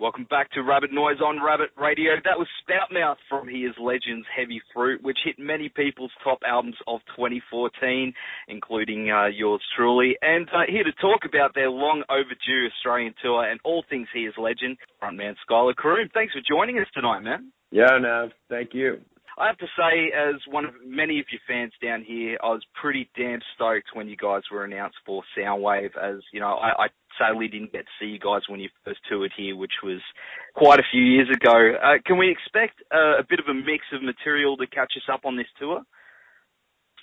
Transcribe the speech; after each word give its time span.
Welcome 0.00 0.26
back 0.30 0.50
to 0.52 0.62
Rabbit 0.62 0.94
Noise 0.94 1.20
on 1.22 1.44
Rabbit 1.44 1.72
Radio. 1.76 2.12
That 2.24 2.38
was 2.38 2.48
Spoutmouth 2.64 3.20
from 3.28 3.46
He 3.46 3.68
Is 3.68 3.74
Legend's 3.78 4.24
Heavy 4.34 4.62
Fruit, 4.72 5.02
which 5.02 5.18
hit 5.22 5.38
many 5.38 5.68
people's 5.68 6.10
top 6.24 6.38
albums 6.48 6.76
of 6.86 7.00
2014, 7.16 8.14
including 8.48 9.10
uh, 9.10 9.26
yours 9.26 9.60
truly. 9.76 10.16
And 10.22 10.48
uh, 10.48 10.64
here 10.66 10.84
to 10.84 10.92
talk 11.02 11.28
about 11.28 11.54
their 11.54 11.68
long 11.68 12.02
overdue 12.08 12.68
Australian 12.72 13.12
tour 13.22 13.44
and 13.44 13.60
all 13.62 13.84
things 13.90 14.08
He 14.14 14.20
Is 14.20 14.32
Legend, 14.38 14.78
frontman 15.02 15.34
Schuylar 15.42 15.74
Croom. 15.74 16.08
Thanks 16.14 16.32
for 16.32 16.40
joining 16.48 16.78
us 16.78 16.86
tonight, 16.94 17.20
man. 17.20 17.52
Yeah, 17.70 17.98
no, 18.00 18.30
thank 18.48 18.70
you. 18.72 19.02
I 19.36 19.48
have 19.48 19.58
to 19.58 19.66
say, 19.76 20.12
as 20.16 20.36
one 20.48 20.64
of 20.64 20.70
many 20.82 21.20
of 21.20 21.26
your 21.30 21.40
fans 21.46 21.72
down 21.82 22.04
here, 22.06 22.38
I 22.42 22.48
was 22.48 22.64
pretty 22.80 23.10
damn 23.16 23.40
stoked 23.54 23.88
when 23.92 24.08
you 24.08 24.16
guys 24.16 24.42
were 24.50 24.64
announced 24.64 24.96
for 25.04 25.22
Soundwave. 25.36 25.96
As 25.96 26.20
you 26.32 26.40
know, 26.40 26.54
I, 26.54 26.84
I 26.84 26.86
sadly 27.20 27.48
didn't 27.48 27.72
get 27.72 27.84
to 27.84 27.92
see 28.00 28.06
you 28.06 28.18
guys 28.18 28.42
when 28.48 28.60
you 28.60 28.68
first 28.84 29.00
toured 29.08 29.32
here, 29.36 29.54
which 29.54 29.84
was 29.84 30.00
quite 30.54 30.80
a 30.80 30.88
few 30.90 31.02
years 31.02 31.28
ago. 31.28 31.72
Uh, 31.82 31.98
can 32.04 32.16
we 32.16 32.30
expect 32.30 32.82
uh, 32.94 33.18
a 33.18 33.24
bit 33.28 33.38
of 33.38 33.46
a 33.48 33.54
mix 33.54 33.84
of 33.92 34.02
material 34.02 34.56
to 34.56 34.66
catch 34.66 34.92
us 34.96 35.12
up 35.12 35.24
on 35.24 35.36
this 35.36 35.46
tour? 35.58 35.82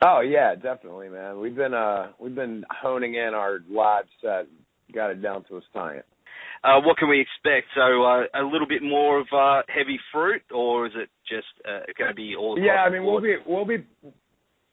Oh 0.03 0.21
yeah, 0.21 0.55
definitely, 0.55 1.09
man. 1.09 1.39
We've 1.39 1.55
been 1.55 1.73
uh 1.73 2.11
we've 2.19 2.35
been 2.35 2.63
honing 2.69 3.15
in 3.15 3.33
our 3.33 3.59
live 3.69 4.05
set, 4.21 4.47
got 4.93 5.09
it 5.09 5.21
down 5.23 5.43
to 5.45 5.57
a 5.57 5.61
science. 5.73 6.05
Uh, 6.63 6.79
what 6.81 6.97
can 6.97 7.09
we 7.09 7.19
expect? 7.19 7.67
So 7.75 8.03
uh, 8.03 8.23
a 8.33 8.43
little 8.43 8.67
bit 8.67 8.83
more 8.83 9.19
of 9.19 9.27
uh, 9.33 9.61
heavy 9.67 9.99
fruit, 10.11 10.41
or 10.53 10.87
is 10.87 10.93
it 10.95 11.09
just 11.27 11.47
uh, 11.67 11.81
going 11.97 12.09
to 12.09 12.15
be 12.15 12.35
all? 12.35 12.59
Yeah, 12.59 12.83
I 12.85 12.89
mean 12.91 13.05
we'll 13.05 13.21
be 13.21 13.37
we'll 13.45 13.65
be 13.65 13.85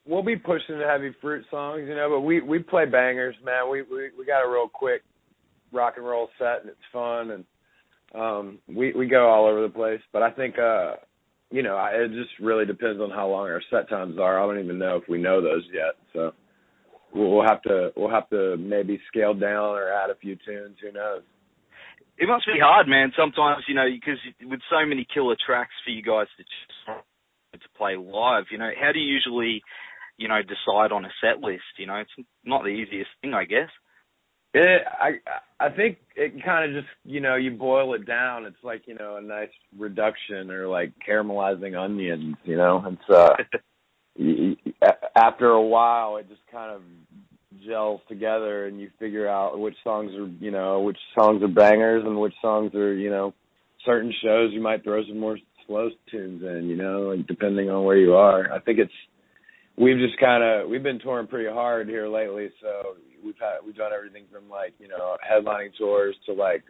we'll 0.06 0.22
be 0.22 0.36
pushing 0.36 0.78
the 0.78 0.86
heavy 0.86 1.14
fruit 1.20 1.44
songs, 1.50 1.84
you 1.88 1.94
know, 1.94 2.10
but 2.10 2.20
we 2.20 2.42
we 2.42 2.58
play 2.58 2.84
bangers, 2.84 3.36
man. 3.42 3.70
We 3.70 3.82
we 3.82 4.10
we 4.18 4.26
got 4.26 4.44
a 4.44 4.50
real 4.50 4.68
quick 4.68 5.02
rock 5.74 5.94
and 5.96 6.06
roll 6.06 6.28
set, 6.38 6.62
and 6.62 6.68
it's 6.68 6.78
fun, 6.92 7.30
and 7.30 7.44
um 8.14 8.58
we 8.68 8.92
we 8.92 9.06
go 9.06 9.28
all 9.28 9.46
over 9.46 9.62
the 9.62 9.68
place. 9.72 10.00
But 10.12 10.22
I 10.22 10.30
think 10.30 10.58
uh 10.58 10.94
you 11.50 11.62
know 11.62 11.76
I, 11.76 11.90
it 11.90 12.08
just 12.08 12.30
really 12.40 12.66
depends 12.66 13.00
on 13.00 13.10
how 13.10 13.28
long 13.28 13.48
our 13.48 13.62
set 13.70 13.88
times 13.88 14.18
are. 14.18 14.38
I 14.42 14.46
don't 14.46 14.64
even 14.64 14.78
know 14.78 14.96
if 14.96 15.08
we 15.08 15.18
know 15.18 15.40
those 15.40 15.66
yet, 15.72 15.94
so. 16.12 16.32
We'll, 17.16 17.30
we'll 17.30 17.46
have 17.46 17.62
to 17.62 17.92
we'll 17.96 18.10
have 18.10 18.28
to 18.30 18.56
maybe 18.56 19.00
scale 19.06 19.34
down 19.34 19.76
or 19.76 19.88
add 19.88 20.10
a 20.10 20.16
few 20.16 20.36
tunes. 20.44 20.78
Who 20.82 20.90
knows? 20.90 21.22
it 22.18 22.28
must 22.28 22.46
be 22.46 22.60
hard, 22.62 22.86
man. 22.88 23.12
Sometimes, 23.16 23.64
you 23.66 23.74
know, 23.74 23.86
because 23.90 24.18
with 24.42 24.60
so 24.70 24.86
many 24.86 25.06
killer 25.12 25.36
tracks 25.44 25.74
for 25.84 25.90
you 25.90 26.02
guys 26.02 26.26
to 26.38 26.44
to 27.58 27.68
play 27.76 27.96
live, 27.96 28.44
you 28.50 28.58
know, 28.58 28.70
how 28.80 28.90
do 28.92 28.98
you 28.98 29.12
usually, 29.12 29.62
you 30.16 30.26
know, 30.26 30.40
decide 30.42 30.90
on 30.90 31.04
a 31.04 31.12
set 31.20 31.40
list? 31.40 31.78
You 31.78 31.86
know, 31.86 31.96
it's 31.96 32.26
not 32.44 32.62
the 32.62 32.70
easiest 32.70 33.10
thing, 33.20 33.34
I 33.34 33.44
guess. 33.44 33.70
It, 34.54 34.82
I 35.00 35.18
I 35.58 35.68
think 35.70 35.98
it 36.14 36.44
kind 36.44 36.70
of 36.70 36.80
just 36.80 36.92
you 37.04 37.20
know 37.20 37.34
you 37.34 37.50
boil 37.50 37.94
it 37.94 38.06
down. 38.06 38.44
It's 38.44 38.62
like 38.62 38.82
you 38.86 38.94
know 38.94 39.16
a 39.16 39.20
nice 39.20 39.48
reduction 39.76 40.50
or 40.50 40.68
like 40.68 40.92
caramelizing 41.06 41.76
onions. 41.76 42.36
You 42.44 42.56
know, 42.56 42.84
it's 42.86 43.10
uh 44.80 44.92
after 45.16 45.50
a 45.50 45.62
while 45.62 46.16
it 46.18 46.28
just 46.28 46.40
kind 46.52 46.70
of 46.70 46.82
gels 47.66 48.00
together 48.08 48.66
and 48.66 48.80
you 48.80 48.90
figure 48.98 49.28
out 49.28 49.58
which 49.58 49.74
songs 49.82 50.12
are 50.14 50.28
you 50.38 50.50
know 50.50 50.80
which 50.80 50.98
songs 51.18 51.42
are 51.42 51.48
bangers 51.48 52.04
and 52.04 52.20
which 52.20 52.34
songs 52.40 52.74
are 52.74 52.94
you 52.94 53.10
know 53.10 53.34
certain 53.84 54.12
shows 54.22 54.52
you 54.52 54.60
might 54.60 54.84
throw 54.84 55.04
some 55.06 55.18
more 55.18 55.38
slow 55.66 55.88
tunes 56.10 56.42
in 56.42 56.68
you 56.68 56.76
know 56.76 57.10
and 57.10 57.26
depending 57.26 57.70
on 57.70 57.84
where 57.84 57.96
you 57.96 58.14
are 58.14 58.52
i 58.52 58.60
think 58.60 58.78
it's 58.78 58.92
we've 59.76 59.98
just 59.98 60.18
kind 60.20 60.44
of 60.44 60.68
we've 60.68 60.82
been 60.82 61.00
touring 61.00 61.26
pretty 61.26 61.48
hard 61.48 61.88
here 61.88 62.08
lately 62.08 62.50
so 62.60 62.96
we've 63.24 63.38
had 63.38 63.58
we've 63.64 63.76
done 63.76 63.92
everything 63.96 64.24
from 64.32 64.48
like 64.48 64.74
you 64.78 64.88
know 64.88 65.16
headlining 65.28 65.70
tours 65.78 66.14
to 66.26 66.32
like 66.32 66.62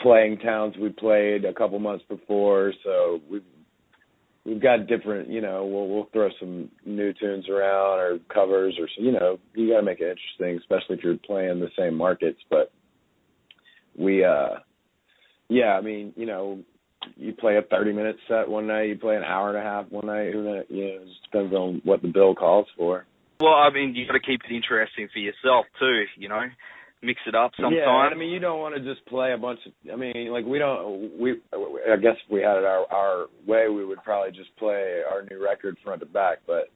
playing 0.00 0.38
towns 0.38 0.74
we 0.80 0.88
played 0.88 1.44
a 1.44 1.52
couple 1.52 1.78
months 1.78 2.04
before 2.08 2.72
so 2.84 3.20
we've 3.30 3.42
we've 4.44 4.62
got 4.62 4.86
different, 4.86 5.28
you 5.28 5.40
know, 5.40 5.64
we'll 5.64 5.88
we'll 5.88 6.08
throw 6.12 6.28
some 6.38 6.70
new 6.84 7.12
tunes 7.12 7.48
around 7.48 7.98
or 7.98 8.18
covers 8.32 8.76
or 8.78 8.88
you 8.96 9.12
know, 9.12 9.38
you 9.54 9.70
got 9.70 9.78
to 9.78 9.82
make 9.82 10.00
it 10.00 10.16
interesting, 10.16 10.58
especially 10.58 10.96
if 10.96 11.04
you're 11.04 11.16
playing 11.16 11.60
the 11.60 11.70
same 11.78 11.94
markets. 11.94 12.38
But 12.48 12.72
we, 13.98 14.24
uh, 14.24 14.60
yeah, 15.48 15.76
I 15.76 15.80
mean, 15.80 16.12
you 16.16 16.26
know, 16.26 16.60
you 17.16 17.32
play 17.32 17.56
a 17.56 17.62
30 17.62 17.92
minute 17.92 18.16
set 18.28 18.48
one 18.48 18.66
night, 18.66 18.88
you 18.88 18.96
play 18.96 19.16
an 19.16 19.24
hour 19.24 19.48
and 19.48 19.58
a 19.58 19.62
half 19.62 19.90
one 19.90 20.06
night. 20.06 20.28
You 20.28 20.42
know, 20.42 20.62
it 20.68 21.06
just 21.06 21.22
depends 21.24 21.54
on 21.54 21.80
what 21.84 22.02
the 22.02 22.08
bill 22.08 22.34
calls 22.34 22.66
for. 22.76 23.06
Well, 23.40 23.54
I 23.54 23.70
mean, 23.70 23.94
you 23.94 24.06
got 24.06 24.12
to 24.12 24.20
keep 24.20 24.40
it 24.44 24.54
interesting 24.54 25.08
for 25.12 25.18
yourself 25.18 25.66
too. 25.78 26.04
You 26.16 26.28
know, 26.28 26.42
mix 27.02 27.20
it 27.26 27.34
up 27.34 27.52
sometimes. 27.56 27.76
Yeah, 27.78 27.88
I 27.88 28.14
mean, 28.14 28.30
you 28.30 28.38
don't 28.38 28.60
want 28.60 28.74
to 28.74 28.80
just 28.82 29.04
play 29.06 29.32
a 29.32 29.38
bunch 29.38 29.60
of. 29.66 29.72
I 29.92 29.96
mean, 29.96 30.30
like 30.30 30.44
we 30.44 30.58
don't. 30.58 31.18
We 31.18 31.40
I 31.52 31.96
guess 31.96 32.16
if 32.24 32.30
we 32.30 32.40
had 32.40 32.58
it 32.58 32.64
our 32.64 32.86
our 32.92 33.26
way, 33.46 33.68
we 33.68 33.84
would 33.84 34.02
probably 34.04 34.32
just 34.32 34.54
play 34.58 35.00
our 35.10 35.22
new 35.30 35.42
record 35.42 35.76
front 35.82 36.00
to 36.00 36.06
back. 36.06 36.38
But 36.46 36.68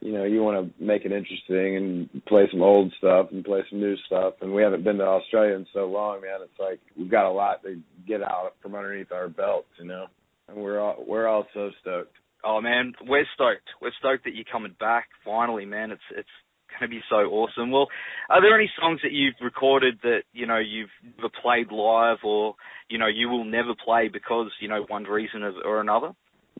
you 0.00 0.12
know, 0.12 0.24
you 0.24 0.42
want 0.42 0.58
to 0.76 0.84
make 0.84 1.04
it 1.04 1.12
interesting 1.12 1.76
and 1.76 2.24
play 2.26 2.48
some 2.50 2.62
old 2.62 2.92
stuff 2.98 3.28
and 3.32 3.44
play 3.44 3.60
some 3.70 3.80
new 3.80 3.96
stuff. 4.06 4.34
And 4.40 4.52
we 4.52 4.62
haven't 4.62 4.84
been 4.84 4.98
to 4.98 5.04
Australia 5.04 5.56
in 5.56 5.66
so 5.72 5.86
long, 5.86 6.20
man. 6.20 6.40
It's 6.42 6.58
like 6.58 6.80
we've 6.96 7.10
got 7.10 7.28
a 7.28 7.32
lot 7.32 7.62
to 7.62 7.80
get 8.06 8.22
out 8.22 8.54
from 8.62 8.74
underneath 8.74 9.12
our 9.12 9.28
belts, 9.28 9.68
you 9.78 9.86
know. 9.86 10.06
And 10.48 10.56
we're 10.56 10.80
all 10.80 11.04
we're 11.06 11.26
all 11.28 11.46
so 11.54 11.70
stoked. 11.80 12.14
Oh 12.44 12.60
man, 12.60 12.92
we're 13.06 13.26
stoked. 13.34 13.68
We're 13.80 13.92
stoked 13.98 14.24
that 14.24 14.34
you're 14.34 14.44
coming 14.50 14.74
back 14.78 15.08
finally, 15.24 15.64
man. 15.64 15.90
It's 15.90 16.02
it's 16.16 16.28
going 16.68 16.88
to 16.88 16.94
be 16.94 17.02
so 17.08 17.16
awesome. 17.16 17.70
Well, 17.70 17.88
are 18.30 18.40
there 18.40 18.56
any 18.56 18.70
songs 18.80 19.00
that 19.02 19.12
you've 19.12 19.34
recorded 19.40 19.98
that 20.02 20.22
you 20.32 20.46
know 20.46 20.58
you've 20.58 20.90
never 21.16 21.28
played 21.42 21.72
live, 21.72 22.18
or 22.22 22.54
you 22.88 22.98
know 22.98 23.06
you 23.06 23.28
will 23.28 23.44
never 23.44 23.74
play 23.84 24.08
because 24.08 24.50
you 24.60 24.68
know 24.68 24.84
one 24.88 25.04
reason 25.04 25.42
or 25.64 25.80
another? 25.80 26.12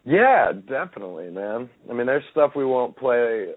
Yeah, 0.05 0.53
definitely, 0.53 1.31
man. 1.31 1.69
I 1.91 1.93
mean, 1.93 2.07
there's 2.07 2.25
stuff 2.31 2.53
we 2.57 2.65
won't 2.65 2.97
play 2.97 3.53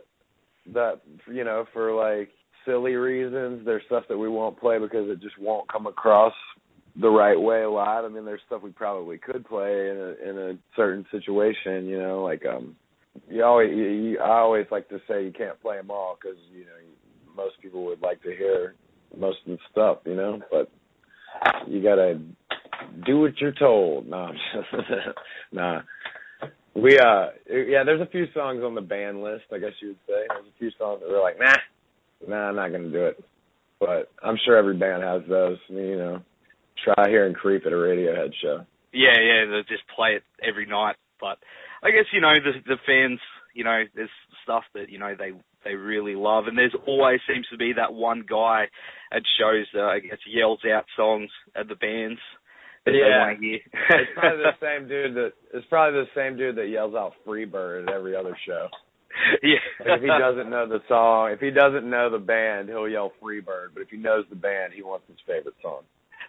that 0.73 1.01
you 1.27 1.43
know 1.43 1.65
for 1.73 1.93
like 1.93 2.29
silly 2.65 2.93
reasons. 2.93 3.65
There's 3.65 3.83
stuff 3.88 4.03
that 4.09 4.17
we 4.17 4.29
won't 4.29 4.59
play 4.59 4.77
because 4.77 5.09
it 5.09 5.21
just 5.21 5.39
won't 5.39 5.71
come 5.71 5.88
across 5.88 6.33
the 7.00 7.09
right 7.09 7.40
way 7.40 7.66
live. 7.66 8.06
I 8.06 8.09
mean, 8.09 8.25
there's 8.25 8.41
stuff 8.47 8.62
we 8.63 8.72
probably 8.72 9.18
could 9.18 9.46
play 9.46 9.90
in 9.90 9.97
a 9.97 10.29
in 10.29 10.38
a 10.38 10.57
certain 10.75 11.06
situation, 11.12 11.85
you 11.85 11.97
know, 11.97 12.24
like 12.24 12.46
um 12.46 12.75
you 13.29 13.44
always 13.44 13.72
you, 13.72 13.84
you, 13.84 14.19
I 14.19 14.40
always 14.40 14.66
like 14.72 14.90
to 14.90 15.00
say 15.07 15.24
you 15.24 15.31
can't 15.31 15.62
play 15.62 15.78
them 15.78 15.91
all 15.91 16.18
because 16.22 16.38
you 16.53 16.66
know 16.66 17.35
most 17.35 17.56
people 17.62 17.85
would 17.85 18.01
like 18.01 18.22
to 18.24 18.35
hear 18.35 18.75
most 19.18 19.38
of 19.46 19.53
the 19.53 19.57
stuff, 19.72 20.00
you 20.06 20.16
know, 20.16 20.40
but 20.51 20.69
you 21.68 21.81
gotta 21.81 22.19
do 23.06 23.19
what 23.19 23.40
you're 23.40 23.53
told. 23.53 24.07
Nah, 24.07 24.31
nah. 25.51 25.81
We 26.74 26.97
uh 26.97 27.28
yeah, 27.50 27.84
there's 27.84 28.01
a 28.01 28.12
few 28.12 28.25
songs 28.34 28.63
on 28.63 28.75
the 28.75 28.81
band 28.81 29.22
list, 29.22 29.46
I 29.53 29.59
guess 29.59 29.74
you 29.81 29.90
would 29.90 29.97
say. 30.07 30.25
There's 30.30 30.47
a 30.47 30.59
few 30.59 30.72
songs 30.78 31.01
that 31.01 31.09
we're 31.09 31.22
like, 31.22 31.40
nah, 31.40 31.56
nah, 32.28 32.50
I'm 32.50 32.56
not 32.56 32.72
gonna 32.72 32.90
do 32.91 33.06
it. 33.06 33.24
But 33.80 34.12
I'm 34.24 34.38
sure 34.46 34.57
every 34.57 34.77
band 34.77 35.04
has 35.04 35.21
those. 35.27 35.57
You 35.68 35.98
know, 35.98 36.21
try 36.83 37.09
hearing 37.09 37.33
"Creep" 37.33 37.65
at 37.65 37.73
a 37.73 37.75
Radiohead 37.75 38.31
show. 38.41 38.65
Yeah, 38.94 39.19
yeah, 39.19 39.45
they 39.45 39.62
just 39.68 39.88
play 39.95 40.15
it 40.15 40.23
every 40.44 40.65
night. 40.65 40.95
But 41.19 41.38
I 41.83 41.91
guess 41.91 42.06
you 42.12 42.21
know 42.21 42.33
the 42.33 42.59
the 42.65 42.77
fans, 42.85 43.19
you 43.53 43.63
know, 43.63 43.83
there's 43.95 44.09
stuff 44.44 44.63
that 44.73 44.89
you 44.89 45.00
know 45.00 45.15
they 45.18 45.31
they 45.63 45.75
really 45.75 46.15
love, 46.15 46.47
and 46.47 46.57
there's 46.57 46.75
always 46.88 47.19
seems 47.27 47.47
to 47.51 47.57
be 47.57 47.73
that 47.73 47.94
one 47.94 48.23
guy 48.27 48.65
at 49.12 49.21
shows 49.39 49.68
that 49.73 49.83
I 49.83 50.00
guess 50.00 50.18
yells 50.27 50.59
out 50.65 50.85
songs 50.95 51.29
at 51.56 51.68
the 51.68 51.75
bands 51.75 52.19
that 52.85 52.94
yeah. 52.94 53.33
they 53.33 53.45
hear. 53.45 53.59
it's 53.89 54.12
probably 54.15 54.44
the 54.44 54.59
same 54.59 54.88
dude 54.88 55.15
that 55.15 55.31
it's 55.53 55.67
probably 55.67 56.01
the 56.01 56.09
same 56.15 56.38
dude 56.38 56.56
that 56.57 56.69
yells 56.69 56.95
out 56.95 57.13
"Freebird" 57.25 57.88
at 57.88 57.94
every 57.94 58.15
other 58.15 58.38
show. 58.45 58.67
Yeah. 59.44 59.59
if 59.81 60.01
he 60.01 60.07
doesn't 60.07 60.50
know 60.50 60.69
the 60.69 60.79
song, 60.88 61.31
if 61.31 61.41
he 61.41 61.51
doesn't 61.51 61.88
know 61.88 62.09
the 62.09 62.17
band, 62.17 62.69
he'll 62.69 62.88
yell 62.88 63.12
"Freebird." 63.21 63.74
But 63.74 63.83
if 63.83 63.89
he 63.89 63.97
knows 63.97 64.24
the 64.29 64.38
band, 64.38 64.71
he 64.74 64.81
wants 64.81 65.06
his 65.09 65.17
favorite 65.27 65.56
song. 65.62 65.81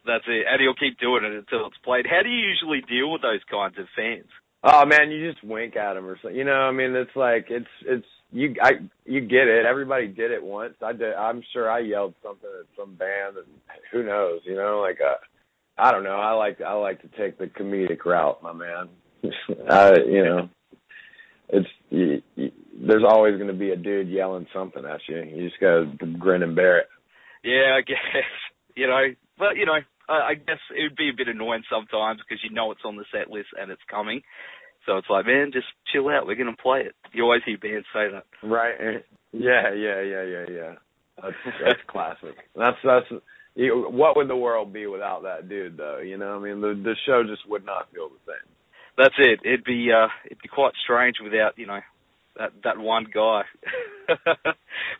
That's 0.06 0.24
it, 0.26 0.46
and 0.50 0.60
he'll 0.60 0.74
keep 0.74 0.98
doing 0.98 1.24
it 1.24 1.32
until 1.32 1.66
it's 1.66 1.76
played. 1.84 2.06
How 2.08 2.22
do 2.22 2.28
you 2.28 2.48
usually 2.48 2.80
deal 2.80 3.10
with 3.10 3.22
those 3.22 3.40
kinds 3.50 3.78
of 3.78 3.86
fans? 3.94 4.28
Oh 4.64 4.84
man, 4.84 5.10
you 5.10 5.30
just 5.30 5.44
wink 5.44 5.76
at 5.76 5.94
them 5.94 6.06
or 6.06 6.18
something. 6.20 6.36
You 6.36 6.44
know, 6.44 6.52
I 6.52 6.72
mean, 6.72 6.94
it's 6.94 7.14
like 7.16 7.46
it's 7.50 7.66
it's 7.84 8.06
you 8.30 8.54
I 8.62 8.72
you 9.04 9.20
get 9.20 9.48
it. 9.48 9.66
Everybody 9.66 10.08
did 10.08 10.30
it 10.30 10.42
once. 10.42 10.74
I 10.82 10.92
did. 10.92 11.14
I'm 11.14 11.42
sure 11.52 11.70
I 11.70 11.80
yelled 11.80 12.14
something 12.22 12.48
at 12.60 12.66
some 12.76 12.94
band, 12.94 13.36
and 13.36 13.46
who 13.92 14.02
knows? 14.04 14.40
You 14.44 14.54
know, 14.54 14.80
like 14.80 14.98
uh, 15.00 15.16
I 15.78 15.90
don't 15.90 16.04
know. 16.04 16.16
I 16.16 16.32
like 16.32 16.60
I 16.60 16.74
like 16.74 17.02
to 17.02 17.08
take 17.18 17.38
the 17.38 17.46
comedic 17.46 18.04
route, 18.04 18.42
my 18.42 18.52
man. 18.52 18.88
I 19.70 19.96
you 20.06 20.24
know, 20.24 20.48
it's 21.48 21.68
you, 21.90 22.22
you, 22.36 22.52
there's 22.74 23.04
always 23.06 23.36
going 23.36 23.48
to 23.48 23.52
be 23.52 23.70
a 23.70 23.76
dude 23.76 24.08
yelling 24.08 24.46
something 24.54 24.84
at 24.84 25.00
you. 25.08 25.22
You 25.22 25.48
just 25.48 25.60
got 25.60 25.98
to 25.98 26.06
grin 26.18 26.42
and 26.42 26.56
bear 26.56 26.78
it. 26.78 26.88
Yeah, 27.44 27.76
I 27.76 27.80
guess 27.82 27.98
you 28.76 28.86
know, 28.86 29.00
but 29.38 29.56
you 29.56 29.66
know, 29.66 29.78
I, 30.12 30.34
guess 30.34 30.58
it 30.76 30.82
would 30.82 30.96
be 30.96 31.08
a 31.10 31.16
bit 31.16 31.28
annoying 31.28 31.62
sometimes 31.70 32.20
because 32.20 32.42
you 32.42 32.50
know 32.54 32.70
it's 32.72 32.84
on 32.84 32.96
the 32.96 33.04
set 33.12 33.30
list 33.30 33.48
and 33.58 33.70
it's 33.70 33.82
coming. 33.90 34.22
So 34.86 34.96
it's 34.98 35.08
like, 35.08 35.26
man, 35.26 35.50
just 35.52 35.66
chill 35.92 36.08
out. 36.08 36.26
We're 36.26 36.34
gonna 36.36 36.56
play 36.56 36.80
it. 36.80 36.94
You 37.12 37.22
always 37.24 37.42
hear 37.46 37.56
bands 37.58 37.86
say 37.92 38.08
that. 38.10 38.24
Right. 38.42 39.02
Yeah. 39.32 39.72
Yeah. 39.74 40.00
Yeah. 40.02 40.22
Yeah. 40.24 40.44
Yeah. 40.50 40.74
That's 41.22 41.36
that's 41.64 41.80
classic. 41.86 42.34
That's 42.56 42.76
that's. 42.84 43.06
You, 43.54 43.86
what 43.90 44.16
would 44.16 44.28
the 44.28 44.36
world 44.36 44.72
be 44.72 44.86
without 44.86 45.24
that 45.24 45.46
dude, 45.48 45.76
though? 45.76 45.98
You 45.98 46.16
know, 46.16 46.36
I 46.36 46.38
mean, 46.38 46.60
the 46.62 46.74
the 46.74 46.96
show 47.06 47.22
just 47.22 47.46
would 47.48 47.64
not 47.66 47.90
feel 47.92 48.08
the 48.08 48.32
same. 48.32 48.48
That's 48.96 49.14
it. 49.18 49.40
It'd 49.44 49.64
be 49.64 49.90
uh, 49.92 50.08
it'd 50.26 50.42
be 50.42 50.48
quite 50.48 50.72
strange 50.82 51.16
without 51.22 51.58
you 51.58 51.66
know 51.66 51.80
that 52.38 52.52
that 52.64 52.78
one 52.78 53.06
guy. 53.12 53.42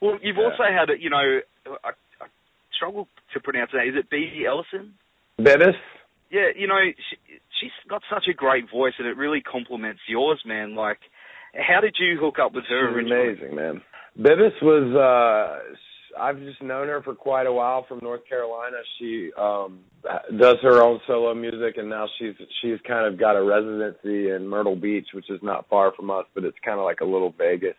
well, 0.03 0.19
you've 0.23 0.37
Yeah. 0.37 0.45
also 0.45 0.65
had 0.65 0.91
it. 0.91 1.01
You 1.01 1.11
know, 1.11 1.41
I, 1.83 1.89
I 2.21 2.27
struggle 2.77 3.09
to 3.35 3.41
pronounce 3.41 3.71
that. 3.73 3.87
Is 3.89 3.95
it 3.97 4.11
B. 4.11 4.45
Ellison? 4.47 4.95
Bevis. 5.43 5.77
Yeah, 6.31 6.49
you 6.57 6.67
know, 6.67 6.79
she, 7.11 7.17
she's 7.61 7.71
got 7.89 8.03
such 8.13 8.25
a 8.29 8.35
great 8.35 8.71
voice, 8.71 8.95
and 8.99 9.07
it 9.07 9.17
really 9.17 9.41
complements 9.41 10.01
yours, 10.09 10.43
man. 10.47 10.75
Like, 10.75 10.99
how 11.55 11.81
did 11.81 11.97
you 11.99 12.19
hook 12.19 12.37
up 12.43 12.55
with 12.55 12.65
her 12.69 13.01
She's 13.01 13.11
amazing, 13.11 13.55
man. 13.55 13.83
Bevis 14.17 14.53
was 14.61 14.95
uh 14.95 15.75
I've 16.19 16.39
just 16.41 16.63
known 16.63 16.89
her 16.89 17.03
for 17.03 17.15
quite 17.15 17.47
a 17.47 17.53
while 17.53 17.87
from 17.89 18.01
North 18.03 18.27
Carolina. 18.29 18.77
She 18.99 19.31
um 19.39 19.81
does 20.39 20.57
her 20.63 20.83
own 20.83 21.01
solo 21.07 21.35
music 21.35 21.77
and 21.77 21.89
now 21.89 22.07
she's 22.19 22.35
she's 22.61 22.79
kind 22.87 23.07
of 23.07 23.19
got 23.19 23.37
a 23.37 23.43
residency 23.43 24.31
in 24.31 24.47
Myrtle 24.47 24.77
Beach, 24.77 25.09
which 25.15 25.31
is 25.31 25.41
not 25.43 25.69
far 25.69 25.93
from 25.95 26.11
us, 26.11 26.27
but 26.35 26.45
it's 26.45 26.59
kind 26.65 26.79
of 26.79 26.85
like 26.85 27.01
a 27.01 27.07
little 27.07 27.35
Vegas. 27.37 27.77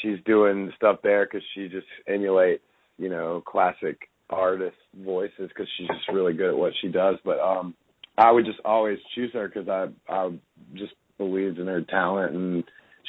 She's 0.00 0.18
doing 0.24 0.72
stuff 0.76 0.98
there 1.02 1.26
cuz 1.26 1.42
she 1.54 1.68
just 1.68 1.86
emulates, 2.06 2.62
you 2.98 3.08
know, 3.08 3.42
classic 3.44 4.08
artist 4.32 4.76
voices 4.94 5.50
cuz 5.56 5.68
she's 5.76 5.88
just 5.88 6.08
really 6.12 6.32
good 6.32 6.50
at 6.50 6.56
what 6.56 6.72
she 6.80 6.88
does, 6.88 7.16
but 7.24 7.38
um 7.40 7.74
I 8.16 8.30
would 8.30 8.44
just 8.44 8.60
always 8.64 8.98
choose 9.14 9.32
her 9.32 9.48
cuz 9.48 9.68
I 9.68 9.88
I 10.08 10.30
just 10.74 10.94
believed 11.18 11.58
in 11.58 11.66
her 11.66 11.82
talent 11.82 12.34
and 12.34 12.64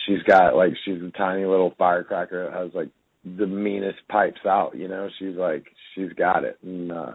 she's 0.06 0.22
got 0.24 0.56
like 0.56 0.74
she's 0.84 1.02
a 1.02 1.12
tiny 1.18 1.46
little 1.46 1.74
firecracker 1.78 2.46
that 2.46 2.54
has 2.54 2.74
like 2.74 2.90
the 3.26 3.48
meanest 3.48 4.00
pipes 4.10 4.46
out, 4.46 4.76
you 4.76 4.88
know. 4.88 5.10
She's 5.20 5.36
like 5.36 5.66
she's 5.96 6.12
got 6.14 6.44
it. 6.44 6.58
And 6.64 6.92
uh 6.92 7.14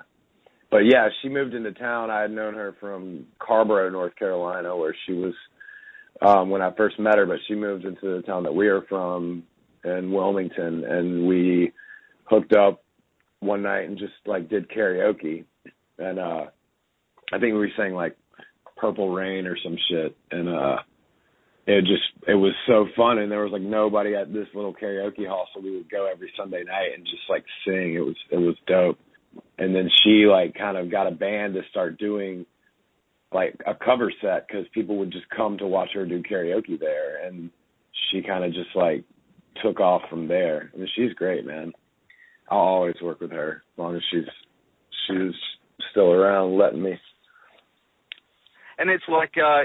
but 0.70 0.84
yeah, 0.84 1.08
she 1.22 1.28
moved 1.28 1.54
into 1.54 1.72
town. 1.72 2.10
I 2.10 2.22
had 2.22 2.30
known 2.30 2.54
her 2.54 2.74
from 2.78 3.26
Carrboro, 3.38 3.90
North 3.90 4.16
Carolina, 4.16 4.76
where 4.76 4.94
she 5.06 5.12
was 5.12 5.34
um 6.20 6.50
when 6.50 6.62
I 6.62 6.72
first 6.76 6.98
met 6.98 7.18
her, 7.18 7.26
but 7.26 7.38
she 7.46 7.54
moved 7.54 7.84
into 7.84 8.16
the 8.16 8.22
town 8.22 8.42
that 8.44 8.54
we 8.54 8.68
are 8.68 8.82
from 8.82 9.44
in 9.84 10.12
Wilmington 10.12 10.84
and 10.84 11.26
we 11.26 11.72
hooked 12.24 12.52
up 12.52 12.82
one 13.40 13.62
night 13.62 13.88
and 13.88 13.98
just 13.98 14.12
like 14.26 14.48
did 14.48 14.70
karaoke. 14.70 15.44
And 15.98 16.18
uh 16.18 16.46
I 17.32 17.38
think 17.38 17.52
we 17.52 17.58
were 17.58 17.70
saying 17.76 17.94
like 17.94 18.16
Purple 18.76 19.12
Rain 19.12 19.46
or 19.46 19.56
some 19.62 19.76
shit. 19.90 20.16
And 20.30 20.48
uh 20.48 20.76
it 21.66 21.82
just 21.82 22.02
it 22.26 22.34
was 22.34 22.54
so 22.66 22.86
fun. 22.96 23.18
And 23.18 23.30
there 23.30 23.42
was 23.42 23.52
like 23.52 23.62
nobody 23.62 24.14
at 24.14 24.32
this 24.32 24.48
little 24.54 24.74
karaoke 24.74 25.26
hall 25.26 25.48
so 25.54 25.60
we 25.60 25.76
would 25.76 25.90
go 25.90 26.08
every 26.10 26.32
sunday 26.36 26.64
night 26.64 26.90
and 26.96 27.04
just 27.04 27.28
like 27.28 27.44
sing. 27.64 27.94
It 27.94 28.04
was 28.04 28.16
it 28.30 28.38
was 28.38 28.56
dope. 28.66 28.98
And 29.58 29.74
then 29.74 29.88
she 30.02 30.26
like 30.26 30.54
kind 30.54 30.76
of 30.76 30.90
got 30.90 31.06
a 31.06 31.12
band 31.12 31.54
to 31.54 31.60
start 31.70 31.98
doing 31.98 32.46
like 33.32 33.60
a 33.66 33.74
cover 33.74 34.10
set 34.22 34.46
because 34.48 34.66
people 34.72 34.96
would 34.96 35.12
just 35.12 35.28
come 35.28 35.58
to 35.58 35.66
watch 35.66 35.90
her 35.94 36.06
do 36.06 36.22
karaoke 36.22 36.80
there. 36.80 37.24
And 37.24 37.50
she 38.10 38.22
kind 38.22 38.44
of 38.44 38.52
just 38.52 38.74
like 38.74 39.04
took 39.62 39.80
off 39.80 40.02
from 40.08 40.28
there. 40.28 40.70
I 40.72 40.76
mean, 40.78 40.88
she's 40.96 41.12
great 41.12 41.44
man 41.44 41.72
i'll 42.50 42.58
always 42.58 42.96
work 43.02 43.20
with 43.20 43.30
her 43.30 43.62
as 43.72 43.78
long 43.78 43.96
as 43.96 44.02
she's 44.10 44.24
she's 45.06 45.34
still 45.90 46.12
around 46.12 46.58
letting 46.58 46.82
me 46.82 46.98
And 48.78 48.90
it's 48.90 49.04
like 49.08 49.32
uh, 49.36 49.64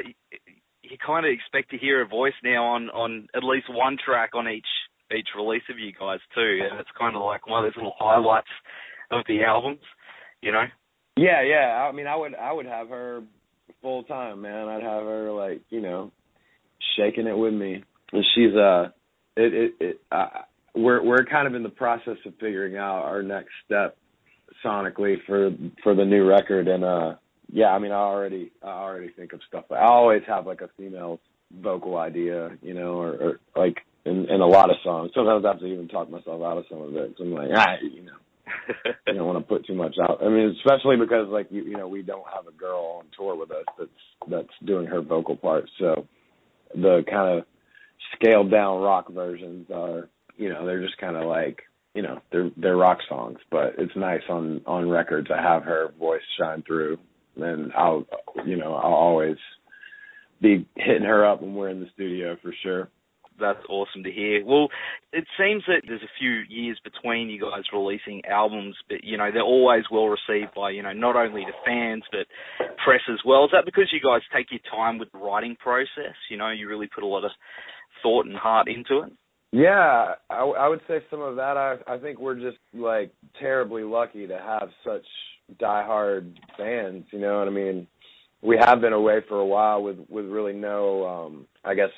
you 0.81 0.97
kind 1.05 1.25
of 1.25 1.31
expect 1.31 1.69
to 1.71 1.77
hear 1.77 2.01
a 2.01 2.07
voice 2.07 2.33
now 2.43 2.65
on 2.65 2.89
on 2.89 3.27
at 3.35 3.43
least 3.43 3.67
one 3.69 3.97
track 4.03 4.31
on 4.33 4.47
each 4.47 4.65
each 5.15 5.27
release 5.35 5.63
of 5.69 5.77
you 5.77 5.91
guys 5.91 6.19
too, 6.33 6.59
and 6.69 6.79
it's 6.79 6.89
kind 6.97 7.15
of 7.15 7.21
like 7.21 7.47
one 7.47 7.63
of 7.63 7.71
those 7.71 7.77
little 7.77 7.93
highlights 7.97 8.47
of 9.11 9.23
the 9.27 9.43
albums, 9.43 9.81
you 10.41 10.51
know. 10.51 10.63
Yeah, 11.15 11.43
yeah. 11.43 11.87
I 11.87 11.91
mean, 11.91 12.07
I 12.07 12.15
would, 12.15 12.33
I 12.33 12.51
would 12.51 12.65
have 12.65 12.89
her 12.89 13.21
full 13.81 14.03
time, 14.03 14.41
man. 14.41 14.67
I'd 14.67 14.81
have 14.81 15.03
her 15.03 15.31
like, 15.31 15.61
you 15.69 15.81
know, 15.81 16.11
shaking 16.97 17.27
it 17.27 17.37
with 17.37 17.53
me. 17.53 17.83
And 18.11 18.25
she's 18.33 18.55
uh, 18.55 18.89
it, 19.37 19.53
it, 19.53 19.73
it. 19.79 20.01
Uh, 20.11 20.27
we're 20.75 21.03
we're 21.03 21.25
kind 21.25 21.47
of 21.47 21.55
in 21.55 21.63
the 21.63 21.69
process 21.69 22.17
of 22.25 22.33
figuring 22.39 22.77
out 22.77 23.03
our 23.03 23.21
next 23.23 23.51
step 23.65 23.97
sonically 24.65 25.15
for 25.27 25.51
for 25.83 25.95
the 25.95 26.05
new 26.05 26.25
record, 26.27 26.67
and 26.67 26.83
uh, 26.83 27.15
yeah. 27.51 27.67
I 27.67 27.79
mean, 27.79 27.91
I 27.91 27.95
already, 27.95 28.51
I 28.63 28.67
already 28.69 29.09
think 29.09 29.33
of 29.33 29.41
stuff. 29.47 29.65
I 29.71 29.83
always 29.85 30.21
have 30.27 30.45
like 30.47 30.61
a 30.61 30.69
female 30.77 31.19
vocal 31.61 31.97
idea, 31.97 32.49
you 32.61 32.73
know, 32.73 32.93
or, 32.99 33.11
or 33.11 33.39
like 33.55 33.77
in 34.05 34.27
in 34.29 34.41
a 34.41 34.47
lot 34.47 34.69
of 34.69 34.77
songs. 34.83 35.11
Sometimes 35.13 35.45
I 35.45 35.49
have 35.49 35.59
to 35.59 35.65
even 35.65 35.87
talk 35.87 36.09
myself 36.09 36.41
out 36.43 36.57
of 36.57 36.65
some 36.69 36.81
of 36.81 36.95
it. 36.95 37.15
'cause 37.15 37.25
I'm 37.25 37.33
like, 37.33 37.49
ah, 37.55 37.75
you 37.81 38.03
know 38.03 38.13
you 39.07 39.13
don't 39.13 39.27
want 39.27 39.39
to 39.39 39.47
put 39.47 39.65
too 39.65 39.75
much 39.75 39.95
out. 40.01 40.19
I 40.23 40.29
mean, 40.29 40.55
especially 40.57 40.97
because 40.97 41.27
like 41.29 41.47
you 41.51 41.63
you 41.63 41.77
know 41.77 41.87
we 41.87 42.01
don't 42.01 42.25
have 42.33 42.47
a 42.47 42.57
girl 42.57 42.99
on 42.99 43.05
tour 43.17 43.35
with 43.35 43.51
us 43.51 43.65
that's 43.77 43.89
that's 44.29 44.53
doing 44.65 44.87
her 44.87 45.01
vocal 45.01 45.35
part. 45.35 45.69
So 45.79 46.07
the 46.73 47.03
kind 47.09 47.39
of 47.39 47.45
scaled 48.15 48.51
down 48.51 48.81
rock 48.81 49.11
versions 49.11 49.67
are 49.71 50.09
you 50.37 50.49
know 50.49 50.65
they're 50.65 50.81
just 50.81 50.97
kind 50.97 51.15
of 51.15 51.25
like 51.25 51.63
you 51.93 52.01
know 52.01 52.19
they're 52.31 52.49
they're 52.57 52.77
rock 52.77 52.99
songs, 53.07 53.39
but 53.51 53.75
it's 53.77 53.95
nice 53.95 54.21
on 54.29 54.61
on 54.65 54.89
record 54.89 55.27
to 55.27 55.35
have 55.35 55.63
her 55.63 55.93
voice 55.99 56.21
shine 56.39 56.63
through. 56.65 56.97
And 57.35 57.71
I'll 57.73 58.05
you 58.45 58.57
know 58.57 58.73
I'll 58.73 58.93
always 58.93 59.37
be 60.41 60.67
hitting 60.75 61.03
her 61.03 61.25
up 61.25 61.41
when 61.41 61.55
we're 61.55 61.69
in 61.69 61.79
the 61.79 61.89
studio 61.93 62.35
for 62.41 62.53
sure. 62.63 62.89
That's 63.39 63.65
awesome 63.67 64.03
to 64.03 64.11
hear. 64.11 64.45
Well, 64.45 64.67
it 65.11 65.25
seems 65.39 65.63
that 65.65 65.81
there's 65.87 66.03
a 66.03 66.19
few 66.19 66.43
years 66.47 66.79
between 66.83 67.29
you 67.29 67.41
guys 67.41 67.63
releasing 67.73 68.23
albums, 68.25 68.75
but 68.87 69.03
you 69.03 69.17
know 69.17 69.31
they're 69.31 69.41
always 69.41 69.83
well 69.91 70.07
received 70.07 70.53
by 70.55 70.69
you 70.71 70.83
know 70.83 70.93
not 70.93 71.15
only 71.15 71.41
the 71.41 71.57
fans 71.65 72.03
but 72.11 72.27
press 72.83 73.01
as 73.11 73.19
well. 73.25 73.45
Is 73.45 73.51
that 73.53 73.65
because 73.65 73.91
you 73.91 73.99
guys 73.99 74.21
take 74.35 74.51
your 74.51 74.61
time 74.69 74.99
with 74.99 75.11
the 75.11 75.17
writing 75.17 75.55
process? 75.59 76.15
You 76.29 76.37
know, 76.37 76.51
you 76.51 76.67
really 76.67 76.89
put 76.93 77.03
a 77.03 77.07
lot 77.07 77.25
of 77.25 77.31
thought 78.03 78.27
and 78.27 78.35
heart 78.35 78.67
into 78.67 79.03
it. 79.03 79.13
Yeah, 79.53 80.15
I, 80.31 80.39
I 80.39 80.67
would 80.67 80.81
say 80.87 80.97
some 81.11 81.21
of 81.21 81.35
that. 81.35 81.57
I 81.57 81.75
I 81.87 81.99
think 81.99 82.19
we're 82.19 82.39
just 82.39 82.57
like 82.73 83.11
terribly 83.39 83.83
lucky 83.83 84.25
to 84.25 84.35
have 84.35 84.69
such 84.83 85.05
diehard 85.61 86.33
fans. 86.57 87.05
You 87.11 87.19
know 87.19 87.37
what 87.37 87.47
I 87.47 87.51
mean? 87.51 87.85
We 88.41 88.57
have 88.59 88.81
been 88.81 88.93
away 88.93 89.19
for 89.29 89.37
a 89.39 89.45
while 89.45 89.83
with 89.83 89.97
with 90.09 90.25
really 90.25 90.53
no, 90.53 91.05
um 91.05 91.45
I 91.63 91.75
guess, 91.75 91.91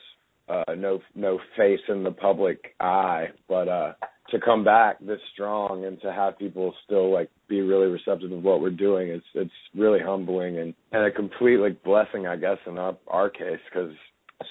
uh 0.49 0.75
no 0.75 0.99
no 1.15 1.39
face 1.55 1.79
in 1.87 2.03
the 2.03 2.11
public 2.11 2.75
eye, 2.81 3.27
but 3.47 3.69
uh 3.69 3.93
to 4.31 4.39
come 4.41 4.65
back 4.65 4.97
this 4.99 5.21
strong 5.33 5.85
and 5.85 6.01
to 6.01 6.11
have 6.11 6.37
people 6.37 6.73
still 6.83 7.09
like 7.13 7.29
be 7.47 7.61
really 7.61 7.87
receptive 7.87 8.33
of 8.33 8.43
what 8.43 8.59
we're 8.59 8.71
doing 8.71 9.09
it's 9.09 9.25
it's 9.35 9.51
really 9.75 9.99
humbling 9.99 10.57
and 10.57 10.73
and 10.91 11.05
a 11.05 11.11
complete 11.11 11.57
like 11.57 11.83
blessing 11.83 12.25
I 12.25 12.35
guess 12.35 12.57
in 12.65 12.79
our 12.79 12.97
our 13.07 13.29
case 13.29 13.59
because 13.71 13.93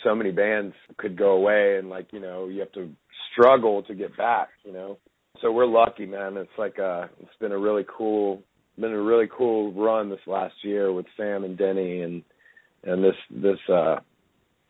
so 0.03 0.15
many 0.15 0.31
bands 0.31 0.75
could 0.97 1.17
go 1.17 1.33
away 1.33 1.77
and 1.79 1.89
like 1.89 2.09
you 2.13 2.21
know 2.21 2.49
you 2.49 2.61
have 2.61 2.73
to 2.73 2.91
struggle 3.33 3.83
to 3.83 3.95
get 3.95 4.17
back 4.17 4.49
you 4.65 4.73
know? 4.73 4.99
So 5.41 5.53
we're 5.53 5.67
lucky 5.67 6.07
man. 6.07 6.37
It's 6.37 6.51
like 6.59 6.79
uh 6.79 7.07
it's 7.21 7.37
been 7.41 7.53
a 7.53 7.59
really 7.59 7.85
cool 7.87 8.43
been 8.79 8.93
a 8.93 9.03
really 9.03 9.29
cool 9.37 9.73
run 9.73 10.11
this 10.11 10.27
last 10.27 10.55
year 10.63 10.93
with 10.93 11.07
Sam 11.17 11.45
and 11.45 11.57
Denny 11.57 12.01
and 12.03 12.23
and 12.83 13.03
this 13.05 13.17
this 13.31 13.59
uh 13.73 13.97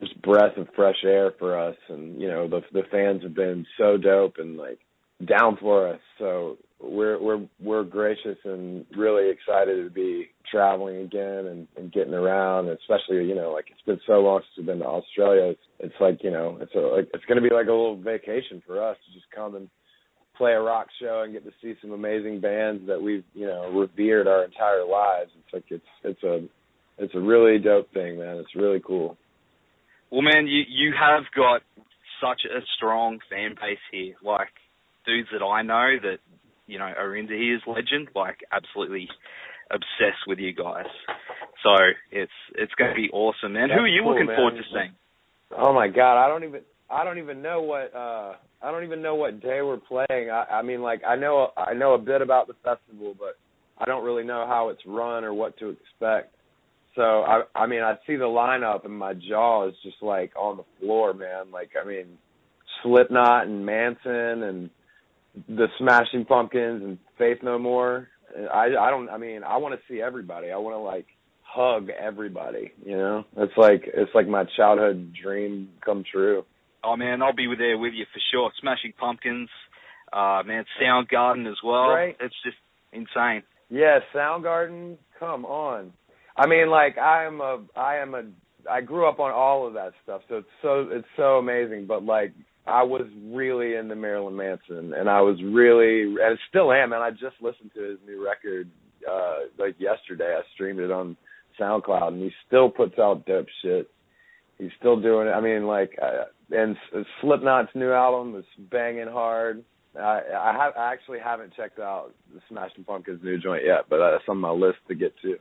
this 0.00 0.12
breath 0.22 0.56
of 0.56 0.68
fresh 0.74 1.04
air 1.04 1.32
for 1.38 1.58
us. 1.58 1.76
And 1.88 2.20
you 2.20 2.28
know 2.28 2.48
the 2.48 2.60
the 2.72 2.82
fans 2.90 3.22
have 3.22 3.34
been 3.34 3.66
so 3.78 3.96
dope 3.96 4.36
and 4.38 4.56
like 4.56 4.80
down 5.24 5.56
for 5.60 5.88
us. 5.88 6.00
So 6.18 6.58
we're 6.90 7.20
we're 7.20 7.46
we're 7.60 7.84
gracious 7.84 8.38
and 8.44 8.84
really 8.96 9.30
excited 9.30 9.84
to 9.84 9.90
be 9.90 10.28
traveling 10.50 10.98
again 11.02 11.46
and, 11.46 11.68
and 11.76 11.92
getting 11.92 12.14
around 12.14 12.68
especially 12.68 13.24
you 13.24 13.34
know 13.34 13.52
like 13.52 13.66
it's 13.70 13.80
been 13.86 14.00
so 14.06 14.20
long 14.20 14.40
since 14.40 14.58
we've 14.58 14.66
been 14.66 14.78
to 14.78 14.86
Australia. 14.86 15.50
It's, 15.50 15.60
it's 15.80 15.94
like 16.00 16.22
you 16.22 16.30
know 16.30 16.58
it's 16.60 16.74
a 16.74 16.78
like 16.78 17.08
it's 17.14 17.24
going 17.24 17.42
to 17.42 17.48
be 17.48 17.54
like 17.54 17.66
a 17.66 17.72
little 17.72 17.96
vacation 17.96 18.62
for 18.66 18.82
us 18.82 18.96
to 19.06 19.14
just 19.14 19.30
come 19.34 19.54
and 19.54 19.68
play 20.36 20.52
a 20.52 20.60
rock 20.60 20.88
show 21.00 21.22
and 21.24 21.32
get 21.32 21.44
to 21.44 21.52
see 21.62 21.74
some 21.80 21.92
amazing 21.92 22.40
bands 22.40 22.86
that 22.86 23.00
we've 23.00 23.24
you 23.34 23.46
know 23.46 23.70
revered 23.70 24.26
our 24.26 24.44
entire 24.44 24.84
lives. 24.84 25.30
It's 25.38 25.54
like 25.54 25.64
it's 25.68 25.84
it's 26.02 26.22
a 26.22 26.46
it's 26.98 27.14
a 27.14 27.20
really 27.20 27.58
dope 27.58 27.92
thing 27.92 28.18
man. 28.18 28.36
It's 28.36 28.54
really 28.54 28.82
cool. 28.84 29.16
Well, 30.10 30.22
man, 30.22 30.46
you 30.46 30.62
you 30.68 30.92
have 30.98 31.24
got 31.34 31.62
such 32.20 32.42
a 32.44 32.60
strong 32.76 33.18
fan 33.30 33.54
base 33.60 33.78
here. 33.90 34.14
Like 34.22 34.52
dudes 35.06 35.28
that 35.32 35.44
I 35.44 35.62
know 35.62 35.96
that 36.02 36.18
you 36.66 36.78
know 36.78 36.84
are 36.84 37.16
into 37.16 37.34
He 37.34 37.52
Is 37.52 37.62
Legend, 37.66 38.08
like 38.14 38.38
absolutely 38.52 39.08
obsessed 39.70 40.26
with 40.26 40.38
you 40.38 40.52
guys. 40.52 40.86
So 41.62 41.70
it's 42.10 42.32
it's 42.54 42.72
going 42.74 42.90
to 42.90 42.96
be 42.96 43.10
awesome, 43.12 43.54
man. 43.54 43.68
That's 43.68 43.78
Who 43.78 43.84
are 43.84 43.88
you 43.88 44.02
cool, 44.02 44.12
looking 44.12 44.26
man. 44.26 44.36
forward 44.36 44.56
to 44.56 44.62
seeing? 44.72 44.92
Oh 45.56 45.72
my 45.72 45.88
god, 45.88 46.22
I 46.24 46.28
don't 46.28 46.44
even 46.44 46.60
I 46.90 47.04
don't 47.04 47.18
even 47.18 47.42
know 47.42 47.62
what 47.62 47.94
uh 47.94 48.34
I 48.62 48.70
don't 48.70 48.84
even 48.84 49.02
know 49.02 49.14
what 49.14 49.40
day 49.40 49.60
we're 49.62 49.78
playing. 49.78 50.30
I 50.30 50.44
I 50.50 50.62
mean 50.62 50.82
like 50.82 51.02
I 51.06 51.16
know 51.16 51.50
I 51.56 51.74
know 51.74 51.94
a 51.94 51.98
bit 51.98 52.22
about 52.22 52.46
the 52.46 52.54
festival, 52.64 53.14
but 53.18 53.36
I 53.78 53.84
don't 53.84 54.04
really 54.04 54.24
know 54.24 54.46
how 54.46 54.68
it's 54.68 54.82
run 54.86 55.24
or 55.24 55.34
what 55.34 55.58
to 55.58 55.70
expect. 55.70 56.34
So 56.94 57.02
I 57.02 57.42
I 57.54 57.66
mean 57.66 57.82
I 57.82 57.94
see 58.06 58.16
the 58.16 58.24
lineup 58.24 58.84
and 58.84 58.96
my 58.96 59.14
jaw 59.14 59.68
is 59.68 59.74
just 59.82 60.02
like 60.02 60.32
on 60.36 60.56
the 60.56 60.64
floor, 60.80 61.14
man. 61.14 61.50
Like 61.52 61.70
I 61.82 61.86
mean 61.86 62.18
Slipknot 62.82 63.46
and 63.46 63.64
Manson 63.64 64.42
and 64.42 64.70
the 65.48 65.66
Smashing 65.78 66.24
Pumpkins 66.24 66.82
and 66.82 66.98
Faith 67.18 67.38
No 67.42 67.58
More. 67.58 68.08
I 68.52 68.66
I 68.78 68.90
don't 68.90 69.08
I 69.08 69.18
mean 69.18 69.42
I 69.44 69.56
want 69.58 69.74
to 69.74 69.92
see 69.92 70.00
everybody. 70.00 70.50
I 70.50 70.56
want 70.56 70.74
to 70.74 70.80
like 70.80 71.06
hug 71.42 71.88
everybody, 71.90 72.72
you 72.84 72.96
know? 72.96 73.24
It's 73.36 73.56
like 73.56 73.84
it's 73.86 74.10
like 74.14 74.26
my 74.26 74.44
childhood 74.56 75.12
dream 75.20 75.68
come 75.84 76.04
true. 76.10 76.44
Oh 76.82 76.96
man, 76.96 77.22
I'll 77.22 77.34
be 77.34 77.48
there 77.56 77.78
with 77.78 77.94
you 77.94 78.04
for 78.12 78.20
sure. 78.32 78.50
Smashing 78.60 78.92
Pumpkins, 78.98 79.48
uh, 80.12 80.42
man, 80.44 80.64
Soundgarden 80.82 81.48
as 81.50 81.56
well. 81.64 81.88
Right. 81.88 82.16
It's 82.20 82.34
just 82.44 82.56
insane. 82.92 83.42
Yeah, 83.70 84.00
Soundgarden, 84.14 84.96
come 85.18 85.44
on. 85.44 85.92
I 86.36 86.46
mean, 86.46 86.68
like 86.68 86.98
I 86.98 87.24
am 87.24 87.40
a, 87.40 87.64
I 87.76 87.96
am 87.96 88.14
a, 88.14 88.24
I 88.70 88.80
grew 88.80 89.08
up 89.08 89.20
on 89.20 89.30
all 89.30 89.66
of 89.66 89.74
that 89.74 89.92
stuff, 90.02 90.22
so 90.28 90.36
it's 90.36 90.48
so 90.60 90.88
it's 90.90 91.08
so 91.16 91.38
amazing. 91.38 91.86
But 91.86 92.04
like, 92.04 92.32
I 92.66 92.82
was 92.82 93.06
really 93.26 93.74
into 93.74 93.94
Marilyn 93.94 94.36
Manson, 94.36 94.94
and 94.94 95.08
I 95.08 95.20
was 95.20 95.36
really, 95.42 96.02
and 96.02 96.38
still 96.48 96.72
am. 96.72 96.92
And 96.92 97.02
I 97.02 97.10
just 97.10 97.36
listened 97.40 97.72
to 97.74 97.82
his 97.82 97.98
new 98.06 98.24
record 98.24 98.70
uh 99.10 99.40
like 99.58 99.76
yesterday. 99.78 100.34
I 100.36 100.42
streamed 100.54 100.80
it 100.80 100.90
on 100.90 101.16
SoundCloud, 101.60 102.08
and 102.08 102.22
he 102.22 102.30
still 102.46 102.70
puts 102.70 102.98
out 102.98 103.26
dope 103.26 103.46
shit. 103.62 103.90
He's 104.58 104.70
still 104.78 105.00
doing 105.00 105.28
it. 105.28 105.32
I 105.32 105.40
mean, 105.40 105.66
like, 105.66 105.98
uh, 106.00 106.24
and 106.50 106.76
Slipknot's 107.20 107.74
new 107.74 107.92
album 107.92 108.36
is 108.36 108.44
banging 108.70 109.08
hard. 109.08 109.64
I 109.96 110.20
I, 110.36 110.52
have, 110.52 110.72
I 110.76 110.92
actually 110.92 111.18
haven't 111.18 111.54
checked 111.54 111.78
out 111.78 112.12
the 112.32 112.40
Smashing 112.48 112.84
Pumpkins 112.84 113.20
new 113.22 113.38
joint 113.38 113.64
yet, 113.66 113.86
but 113.90 113.98
that's 113.98 114.24
on 114.28 114.38
my 114.38 114.50
list 114.50 114.78
to 114.88 114.94
get 114.94 115.14
to. 115.22 115.36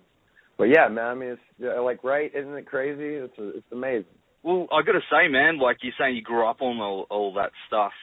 But 0.57 0.65
yeah, 0.65 0.87
man, 0.87 1.05
I 1.05 1.13
mean, 1.15 1.29
it's 1.59 1.79
like 1.81 2.03
right, 2.03 2.31
isn't 2.33 2.55
it 2.55 2.65
crazy? 2.65 3.15
It's 3.15 3.33
it's 3.37 3.71
amazing. 3.71 4.05
Well, 4.43 4.67
I 4.71 4.81
got 4.83 4.93
to 4.93 5.01
say, 5.09 5.29
man, 5.29 5.57
like 5.57 5.77
you're 5.81 5.93
saying, 5.97 6.15
you 6.15 6.21
grew 6.21 6.45
up 6.47 6.62
on 6.62 6.79
all, 6.79 7.07
all 7.09 7.33
that 7.35 7.51
stuff, 7.67 7.93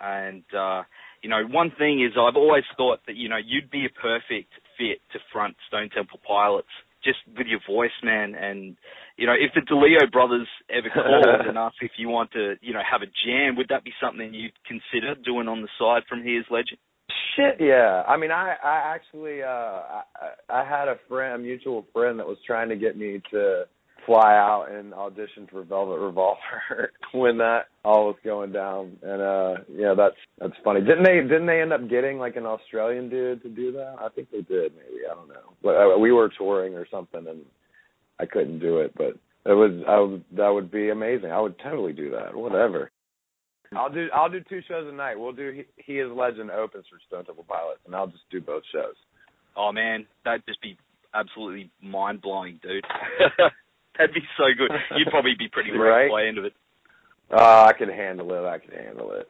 and 0.00 0.42
uh, 0.56 0.82
you 1.22 1.28
know, 1.28 1.42
one 1.46 1.72
thing 1.76 2.02
is, 2.02 2.12
I've 2.18 2.36
always 2.36 2.64
thought 2.76 3.00
that 3.06 3.16
you 3.16 3.28
know 3.28 3.36
you'd 3.36 3.70
be 3.70 3.84
a 3.84 4.00
perfect 4.00 4.52
fit 4.78 5.00
to 5.12 5.18
front 5.32 5.56
Stone 5.68 5.90
Temple 5.94 6.18
Pilots, 6.26 6.72
just 7.04 7.18
with 7.36 7.46
your 7.46 7.60
voice, 7.68 7.92
man. 8.02 8.34
And 8.34 8.76
you 9.16 9.26
know, 9.26 9.34
if 9.34 9.52
the 9.54 9.60
DeLeo 9.60 10.10
brothers 10.10 10.48
ever 10.70 10.88
called 10.88 11.46
and 11.46 11.58
asked 11.58 11.76
if 11.82 11.92
you 11.98 12.08
want 12.08 12.32
to, 12.32 12.54
you 12.62 12.72
know, 12.72 12.80
have 12.88 13.02
a 13.02 13.12
jam, 13.24 13.56
would 13.56 13.68
that 13.68 13.84
be 13.84 13.92
something 14.02 14.32
you'd 14.32 14.56
consider 14.66 15.14
doing 15.22 15.48
on 15.48 15.60
the 15.60 15.68
side 15.78 16.02
from 16.08 16.22
He 16.22 16.30
Is 16.30 16.46
Legend? 16.50 16.78
Shit, 17.36 17.56
yeah. 17.60 18.02
I 18.08 18.16
mean, 18.16 18.30
I 18.30 18.54
I 18.62 18.94
actually 18.94 19.42
uh 19.42 19.46
I 19.48 20.02
I 20.48 20.64
had 20.64 20.88
a 20.88 20.96
friend, 21.08 21.34
a 21.34 21.38
mutual 21.38 21.86
friend, 21.92 22.18
that 22.18 22.26
was 22.26 22.38
trying 22.46 22.70
to 22.70 22.76
get 22.76 22.96
me 22.96 23.20
to 23.32 23.64
fly 24.06 24.34
out 24.34 24.66
and 24.70 24.92
audition 24.94 25.46
for 25.50 25.62
Velvet 25.62 25.98
Revolver 25.98 26.92
when 27.12 27.38
that 27.38 27.66
all 27.84 28.06
was 28.06 28.16
going 28.24 28.52
down. 28.52 28.96
And 29.02 29.22
uh 29.22 29.54
yeah, 29.72 29.94
that's 29.96 30.16
that's 30.38 30.54
funny. 30.64 30.80
Didn't 30.80 31.04
they 31.04 31.20
didn't 31.20 31.46
they 31.46 31.60
end 31.60 31.72
up 31.72 31.88
getting 31.88 32.18
like 32.18 32.36
an 32.36 32.46
Australian 32.46 33.08
dude 33.08 33.42
to 33.42 33.48
do 33.48 33.72
that? 33.72 33.96
I 34.00 34.08
think 34.08 34.30
they 34.30 34.42
did, 34.42 34.72
maybe. 34.74 35.04
I 35.10 35.14
don't 35.14 35.28
know. 35.28 35.54
But 35.62 35.76
uh, 35.76 35.98
we 35.98 36.12
were 36.12 36.30
touring 36.36 36.74
or 36.74 36.86
something 36.90 37.26
and 37.26 37.42
I 38.18 38.26
couldn't 38.26 38.58
do 38.58 38.78
it, 38.78 38.92
but 38.96 39.16
it 39.50 39.54
was 39.54 39.82
I 39.88 39.98
would 39.98 40.24
that 40.36 40.48
would 40.48 40.70
be 40.70 40.90
amazing. 40.90 41.30
I 41.30 41.40
would 41.40 41.58
totally 41.58 41.92
do 41.92 42.10
that. 42.10 42.34
Whatever. 42.34 42.90
I'll 43.74 43.90
do 43.92 44.08
I'll 44.14 44.30
do 44.30 44.40
two 44.48 44.60
shows 44.68 44.86
a 44.90 44.94
night. 44.94 45.18
We'll 45.18 45.32
do 45.32 45.50
He, 45.50 45.92
he 45.92 45.98
is 46.00 46.10
Legend 46.10 46.50
opens 46.50 46.84
for 46.90 46.98
Stone 47.06 47.24
Temple 47.24 47.46
Pilots, 47.48 47.80
and 47.86 47.94
I'll 47.94 48.08
just 48.08 48.28
do 48.30 48.40
both 48.40 48.62
shows. 48.72 48.96
Oh 49.56 49.72
man, 49.72 50.06
that'd 50.24 50.46
just 50.46 50.60
be 50.60 50.76
absolutely 51.14 51.70
mind 51.82 52.20
blowing, 52.20 52.58
dude. 52.62 52.84
that'd 54.00 54.14
be 54.14 54.22
so 54.36 54.44
good. 54.56 54.70
You'd 54.96 55.08
probably 55.08 55.34
be 55.38 55.48
pretty 55.48 55.70
Right? 55.70 56.10
by 56.10 56.22
the 56.22 56.28
end 56.28 56.38
of 56.38 56.44
it. 56.44 56.54
Uh, 57.30 57.66
I 57.68 57.72
can 57.74 57.88
handle 57.88 58.32
it. 58.32 58.46
I 58.48 58.58
can 58.58 58.72
handle 58.72 59.12
it. 59.12 59.28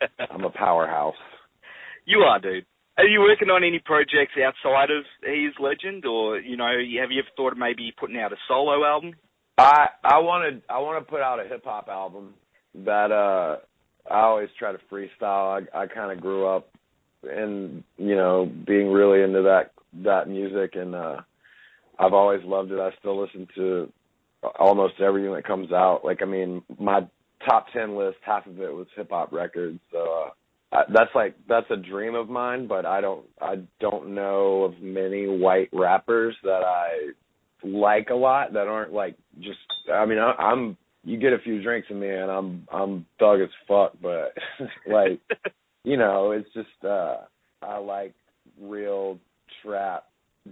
I'm 0.30 0.44
a 0.44 0.50
powerhouse. 0.50 1.16
You 2.04 2.18
are, 2.20 2.38
dude. 2.38 2.64
Are 2.98 3.04
you 3.04 3.20
working 3.20 3.50
on 3.50 3.62
any 3.62 3.78
projects 3.78 4.32
outside 4.42 4.90
of 4.90 5.04
He's 5.22 5.52
Legend, 5.60 6.06
or 6.06 6.38
you 6.38 6.56
know, 6.56 6.64
have 7.00 7.10
you 7.10 7.20
ever 7.20 7.28
thought 7.36 7.52
of 7.52 7.58
maybe 7.58 7.92
putting 7.98 8.16
out 8.18 8.32
a 8.32 8.36
solo 8.48 8.84
album? 8.86 9.14
I 9.58 9.88
I 10.02 10.18
want 10.20 10.54
to 10.64 10.72
I 10.72 10.78
want 10.78 11.04
to 11.04 11.10
put 11.10 11.20
out 11.20 11.44
a 11.44 11.48
hip 11.48 11.62
hop 11.64 11.88
album 11.88 12.34
that 12.84 13.10
uh 13.12 13.56
I 14.10 14.20
always 14.20 14.48
try 14.58 14.72
to 14.72 14.78
freestyle. 14.90 15.66
I 15.74 15.82
I 15.82 15.86
kind 15.86 16.10
of 16.12 16.20
grew 16.22 16.46
up 16.46 16.68
in 17.22 17.84
you 17.98 18.14
know 18.16 18.50
being 18.66 18.90
really 18.90 19.22
into 19.22 19.42
that 19.42 19.72
that 20.04 20.28
music 20.28 20.74
and 20.74 20.94
uh 20.94 21.16
I've 21.98 22.12
always 22.12 22.42
loved 22.44 22.72
it. 22.72 22.78
I 22.78 22.90
still 22.98 23.20
listen 23.20 23.48
to 23.54 23.92
almost 24.58 25.00
everything 25.00 25.32
that 25.34 25.46
comes 25.46 25.72
out. 25.72 26.04
Like 26.04 26.22
I 26.22 26.26
mean, 26.26 26.62
my 26.78 27.06
top 27.48 27.66
10 27.72 27.96
list 27.96 28.18
half 28.24 28.46
of 28.46 28.60
it 28.60 28.72
was 28.72 28.86
hip 28.96 29.08
hop 29.10 29.32
records. 29.32 29.80
So 29.92 29.98
uh 29.98 30.30
I, 30.72 30.82
that's 30.92 31.14
like 31.14 31.36
that's 31.48 31.70
a 31.70 31.76
dream 31.76 32.14
of 32.14 32.28
mine, 32.28 32.66
but 32.66 32.84
I 32.86 33.00
don't 33.00 33.24
I 33.40 33.56
don't 33.80 34.14
know 34.14 34.64
of 34.64 34.80
many 34.80 35.26
white 35.26 35.68
rappers 35.72 36.36
that 36.42 36.62
I 36.64 37.10
like 37.62 38.10
a 38.10 38.14
lot 38.14 38.52
that 38.52 38.66
aren't 38.66 38.92
like 38.92 39.16
just 39.40 39.58
I 39.92 40.04
mean 40.06 40.18
I, 40.18 40.32
I'm 40.32 40.76
you 41.04 41.18
get 41.18 41.32
a 41.32 41.38
few 41.38 41.62
drinks 41.62 41.88
in 41.90 42.00
me 42.00 42.10
and 42.10 42.30
I'm 42.30 42.68
I'm 42.72 43.06
thug 43.18 43.40
as 43.40 43.48
fuck 43.68 43.92
but 44.02 44.34
like 44.86 45.20
you 45.84 45.96
know 45.96 46.32
it's 46.32 46.52
just 46.52 46.84
uh 46.84 47.18
I 47.62 47.78
like 47.78 48.14
real 48.60 49.18
trap 49.62 50.04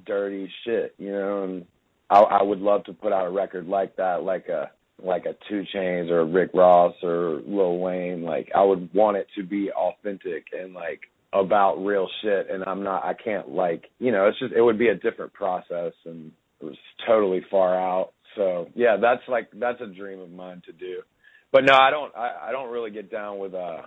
dirty 0.06 0.50
shit 0.64 0.94
you 0.98 1.12
know 1.12 1.44
and 1.44 1.66
I 2.10 2.20
I 2.20 2.42
would 2.42 2.60
love 2.60 2.84
to 2.84 2.92
put 2.92 3.12
out 3.12 3.26
a 3.26 3.30
record 3.30 3.66
like 3.66 3.96
that 3.96 4.22
like 4.22 4.48
a 4.48 4.70
like 5.02 5.26
a 5.26 5.34
2 5.48 5.64
Chainz 5.74 6.10
or 6.10 6.24
Rick 6.24 6.50
Ross 6.54 6.94
or 7.02 7.40
Lil 7.46 7.78
Wayne. 7.78 8.22
Like 8.22 8.50
I 8.54 8.62
would 8.62 8.92
want 8.94 9.16
it 9.16 9.26
to 9.36 9.42
be 9.42 9.70
authentic 9.72 10.46
and 10.52 10.72
like 10.72 11.00
about 11.32 11.84
real 11.84 12.08
shit 12.22 12.48
and 12.50 12.62
I'm 12.64 12.84
not 12.84 13.04
I 13.04 13.14
can't 13.14 13.50
like 13.50 13.84
you 13.98 14.12
know 14.12 14.28
it's 14.28 14.38
just 14.38 14.52
it 14.52 14.62
would 14.62 14.78
be 14.78 14.88
a 14.88 14.94
different 14.94 15.32
process 15.32 15.92
and 16.04 16.30
it 16.60 16.64
was 16.64 16.76
totally 17.06 17.44
far 17.50 17.76
out. 17.76 18.12
So 18.36 18.68
yeah 18.74 18.96
that's 19.00 19.22
like 19.28 19.48
that's 19.54 19.80
a 19.80 19.86
dream 19.86 20.20
of 20.20 20.30
mine 20.30 20.62
to 20.66 20.72
do. 20.72 21.02
But 21.52 21.64
no 21.64 21.74
I 21.74 21.90
don't 21.90 22.14
I, 22.14 22.48
I 22.48 22.52
don't 22.52 22.70
really 22.70 22.90
get 22.90 23.10
down 23.10 23.38
with 23.38 23.54
uh 23.54 23.82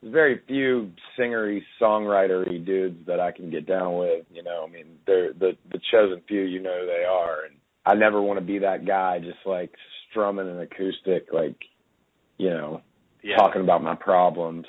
there's 0.00 0.12
very 0.12 0.40
few 0.46 0.92
singery 1.18 1.62
songwritery 1.80 2.64
dudes 2.64 3.06
that 3.06 3.20
I 3.20 3.32
can 3.32 3.50
get 3.50 3.66
down 3.66 3.96
with 3.98 4.24
you 4.32 4.42
know 4.42 4.64
I 4.68 4.70
mean 4.72 4.98
they're 5.06 5.32
the 5.32 5.56
the 5.70 5.80
chosen 5.90 6.22
few 6.28 6.42
you 6.42 6.60
know 6.60 6.80
who 6.80 6.86
they 6.86 7.04
are 7.04 7.44
and 7.44 7.56
I 7.86 7.94
never 7.94 8.20
want 8.20 8.38
to 8.38 8.44
be 8.44 8.58
that 8.60 8.86
guy 8.86 9.18
just 9.18 9.38
like 9.46 9.72
strumming 10.10 10.48
an 10.48 10.60
acoustic 10.60 11.28
like 11.32 11.56
you 12.36 12.50
know 12.50 12.82
Yeah. 13.22 13.36
talking 13.36 13.62
about 13.62 13.82
my 13.82 13.94
problems 13.94 14.66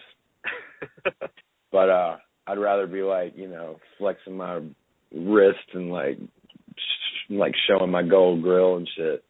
but 1.71 1.89
uh 1.89 2.17
I'd 2.49 2.57
rather 2.57 2.87
be 2.87 3.03
like, 3.03 3.33
you 3.37 3.47
know, 3.47 3.79
flexing 3.99 4.35
my 4.35 4.59
wrist 5.13 5.59
and 5.73 5.91
like 5.91 6.17
sh- 6.75 7.29
like 7.31 7.53
showing 7.67 7.91
my 7.91 8.01
gold 8.01 8.41
grill 8.41 8.77
and 8.77 8.89
shit. 8.97 9.23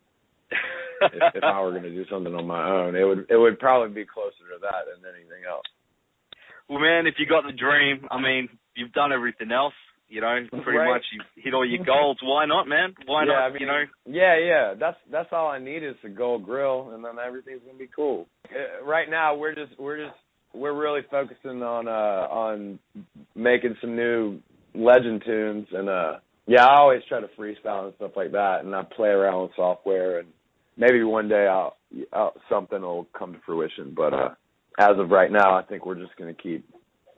if, 1.02 1.36
if 1.36 1.44
I 1.44 1.60
were 1.62 1.72
going 1.72 1.84
to 1.84 1.90
do 1.90 2.06
something 2.10 2.34
on 2.34 2.48
my 2.48 2.66
own, 2.70 2.96
it 2.96 3.04
would 3.04 3.26
it 3.30 3.36
would 3.36 3.60
probably 3.60 3.94
be 3.94 4.06
closer 4.06 4.48
to 4.54 4.60
that 4.62 4.86
than 4.88 5.04
anything 5.14 5.44
else. 5.50 5.66
Well, 6.70 6.80
man, 6.80 7.08
if 7.08 7.16
you 7.18 7.26
got 7.26 7.46
the 7.46 7.52
dream, 7.52 8.08
I 8.12 8.22
mean, 8.22 8.50
you've 8.76 8.94
done 8.94 9.12
everything 9.12 9.52
else. 9.52 9.74
You 10.08 10.22
know, 10.22 10.40
pretty 10.64 10.80
Right. 10.80 10.90
much 10.94 11.04
you've 11.12 11.44
hit 11.44 11.54
all 11.54 11.64
your 11.64 11.84
goals. 11.86 12.18
Why 12.24 12.46
not, 12.46 12.68
man? 12.68 12.96
Why 13.06 13.26
yeah, 13.26 13.34
not? 13.34 13.42
I 13.44 13.50
mean, 13.50 13.62
you 13.62 13.68
know, 13.68 13.84
Yeah, 14.08 14.38
yeah. 14.38 14.74
That's 14.74 14.98
that's 15.12 15.30
all 15.32 15.48
I 15.50 15.60
need 15.60 15.84
is 15.84 15.96
a 16.04 16.10
gold 16.10 16.46
grill, 16.46 16.92
and 16.94 17.06
then 17.06 17.20
everything's 17.20 17.62
gonna 17.62 17.78
be 17.78 17.90
cool. 17.96 18.28
Uh, 18.50 18.84
right 18.84 19.08
now, 19.08 19.36
we're 19.36 19.54
just 19.54 19.78
we're 19.80 20.04
just 20.04 20.18
we're 20.52 20.74
really 20.74 21.02
focusing 21.12 21.62
on 21.62 21.88
uh 21.88 22.28
on 22.32 22.80
making 23.36 23.76
some 23.82 23.96
new 23.96 24.40
legend 24.74 25.22
tunes, 25.26 25.68
and 25.72 25.88
uh 25.90 26.18
yeah, 26.48 26.66
I 26.66 26.80
always 26.80 27.04
try 27.08 27.20
to 27.22 27.28
freestyle 27.40 27.86
and 27.86 27.94
stuff 27.98 28.14
like 28.16 28.32
that, 28.32 28.64
and 28.64 28.74
I 28.76 28.82
play 28.82 29.10
around 29.10 29.44
with 29.44 29.52
software, 29.56 30.18
and 30.18 30.30
maybe 30.76 31.04
one 31.04 31.30
day 31.30 31.46
I'll, 31.48 31.78
I'll 32.12 32.34
something 32.50 32.82
will 32.82 33.06
come 33.16 33.34
to 33.34 33.40
fruition. 33.46 33.94
But 33.96 34.14
uh 34.16 34.30
as 34.78 34.98
of 34.98 35.10
right 35.10 35.32
now, 35.32 35.56
I 35.58 35.64
think 35.64 35.86
we're 35.86 35.96
just 35.96 36.16
gonna 36.18 36.34
keep 36.34 36.68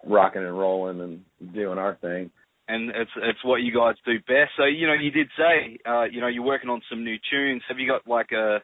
rocking 0.05 0.43
and 0.43 0.57
rolling 0.57 1.01
and 1.01 1.53
doing 1.53 1.77
our 1.77 1.95
thing. 1.95 2.31
and 2.67 2.89
it's 2.89 3.11
it's 3.17 3.43
what 3.43 3.61
you 3.61 3.73
guys 3.73 3.95
do 4.05 4.17
best. 4.19 4.51
So 4.57 4.65
you 4.65 4.87
know, 4.87 4.93
you 4.93 5.11
did 5.11 5.27
say, 5.37 5.77
uh, 5.85 6.03
you 6.03 6.21
know, 6.21 6.27
you're 6.27 6.43
working 6.43 6.69
on 6.69 6.81
some 6.89 7.03
new 7.03 7.17
tunes. 7.29 7.61
Have 7.67 7.79
you 7.79 7.87
got 7.87 8.07
like 8.07 8.31
a 8.31 8.59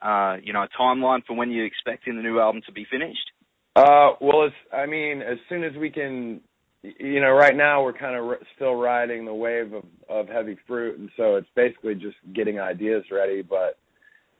uh, 0.00 0.36
you 0.42 0.52
know, 0.52 0.62
a 0.62 0.68
timeline 0.80 1.24
for 1.26 1.36
when 1.36 1.50
you're 1.50 1.66
expecting 1.66 2.16
the 2.16 2.22
new 2.22 2.38
album 2.38 2.62
to 2.66 2.72
be 2.72 2.86
finished? 2.90 3.32
Uh, 3.74 4.12
well, 4.20 4.44
it's, 4.44 4.54
I 4.72 4.86
mean, 4.86 5.22
as 5.22 5.38
soon 5.48 5.64
as 5.64 5.74
we 5.76 5.90
can, 5.90 6.40
you 6.82 7.20
know, 7.20 7.30
right 7.30 7.56
now 7.56 7.82
we're 7.82 7.92
kind 7.92 8.16
of 8.16 8.24
r- 8.24 8.38
still 8.54 8.74
riding 8.74 9.24
the 9.24 9.34
wave 9.34 9.72
of, 9.72 9.84
of 10.08 10.28
heavy 10.28 10.56
fruit, 10.66 10.98
and 10.98 11.10
so 11.16 11.34
it's 11.34 11.48
basically 11.56 11.94
just 11.94 12.16
getting 12.32 12.60
ideas 12.60 13.04
ready. 13.10 13.42
But 13.42 13.78